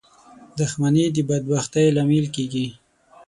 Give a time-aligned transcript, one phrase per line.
[0.59, 2.67] •دښمني د بدبختۍ لامل کېږي.